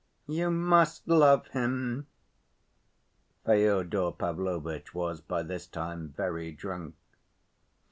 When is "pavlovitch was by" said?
4.13-5.43